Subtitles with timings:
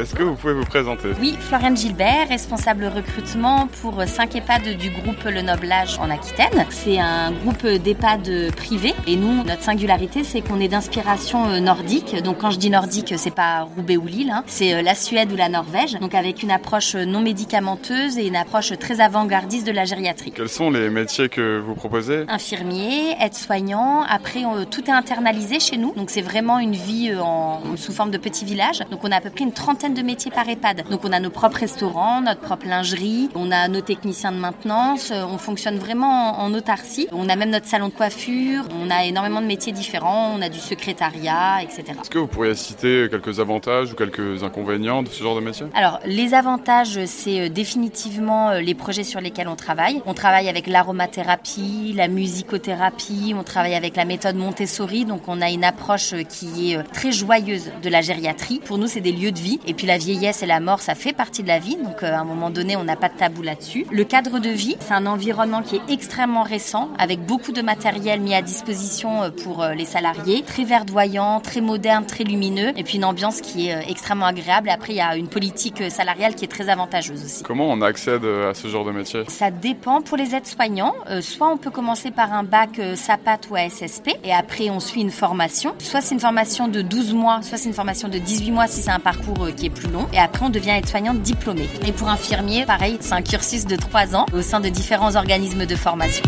[0.00, 1.08] est-ce que vous pouvez vous présenter?
[1.20, 6.66] Oui, Floriane Gilbert, responsable recrutement pour 5 EHPAD du groupe Le Noblage en Aquitaine.
[6.70, 12.16] C'est un groupe d'EHPAD privé et nous, notre singularité, c'est qu'on est d'inspiration euh, nordique.
[12.22, 14.42] Donc quand je dis nordique, c'est pas Roubaix ou Lille, hein.
[14.46, 15.98] c'est euh, la Suède ou la Norvège.
[16.00, 20.32] Donc avec une approche non médicamenteuse et une approche très avant-gardiste de la gériatrie.
[20.32, 22.24] Quels sont les métiers que vous proposez?
[22.28, 24.02] Infirmier, aide-soignant.
[24.08, 25.92] Après, tout est internalisé chez nous.
[25.94, 28.82] Donc c'est vraiment une vie euh, en, sous forme de petit village.
[28.90, 30.84] Donc on a à peu près une trentaine de métiers par EHPAD.
[30.90, 35.12] Donc on a nos propres restaurants, notre propre lingerie, on a nos techniciens de maintenance,
[35.12, 37.08] on fonctionne vraiment en autarcie.
[37.12, 40.48] On a même notre salon de coiffure, on a énormément de métiers différents, on a
[40.48, 41.84] du secrétariat, etc.
[42.00, 45.66] Est-ce que vous pourriez citer quelques avantages ou quelques inconvénients de ce genre de métier?
[45.74, 50.02] Alors les avantages, c'est euh, définitivement euh, les projets sur lesquels on travaille.
[50.06, 55.50] On travaille avec l'aromathérapie, la musicothérapie, on travaille avec la méthode Montessori, donc on a
[55.50, 58.60] une approche euh, qui est très joyeuse de la gériatrie.
[58.64, 59.60] Pour nous, c'est des lieux de vie.
[59.66, 61.76] Et puis la vieillesse et la mort, ça fait partie de la vie.
[61.76, 63.86] Donc euh, à un moment donné, on n'a pas de tabou là-dessus.
[63.90, 68.20] Le cadre de vie, c'est un environnement qui est extrêmement récent, avec beaucoup de matériel
[68.20, 72.84] mis à disposition euh, pour euh, les salariés, très verdoyant, très moderne, très lumineux, et
[72.84, 74.68] puis une ambiance qui est extrêmement agréable.
[74.68, 77.42] Après, il y a une politique salariale qui est très avantageuse aussi.
[77.42, 79.22] Comment on accède à ce genre de métier?
[79.28, 80.02] Ça dépend.
[80.02, 84.68] Pour les aides-soignants, soit on peut commencer par un bac SAPAT ou ASSP, et après
[84.68, 85.74] on suit une formation.
[85.78, 88.82] Soit c'est une formation de 12 mois, soit c'est une formation de 18 mois si
[88.82, 90.06] c'est un parcours qui est plus long.
[90.12, 91.68] Et après, on devient aide-soignante diplômée.
[91.86, 95.66] Et pour infirmier, pareil, c'est un cursus de 3 ans au sein de différents organismes
[95.66, 96.24] de formation.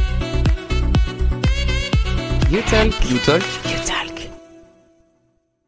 [2.50, 2.92] You talk.
[3.10, 3.42] You talk.
[3.64, 4.11] You talk.